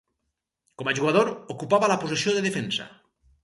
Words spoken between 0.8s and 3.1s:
Com a jugador ocupava la posició de defensa.